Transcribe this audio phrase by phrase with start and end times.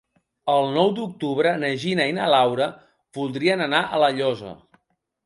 [0.51, 2.69] El nou d'octubre na Gina i na Laura
[3.19, 4.57] voldrien anar a La Llosa.